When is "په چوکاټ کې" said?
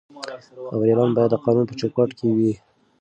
1.67-2.27